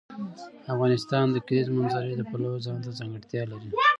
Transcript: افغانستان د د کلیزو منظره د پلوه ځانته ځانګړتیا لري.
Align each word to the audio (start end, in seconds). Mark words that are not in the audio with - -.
افغانستان 0.73 1.25
د 1.29 1.31
د 1.33 1.37
کلیزو 1.47 1.71
منظره 1.77 2.07
د 2.17 2.21
پلوه 2.29 2.63
ځانته 2.65 2.89
ځانګړتیا 2.99 3.43
لري. 3.51 3.69